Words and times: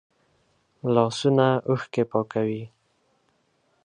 لاسونه 0.93 1.47
اوښکې 1.69 2.03
پاکوي 2.11 2.63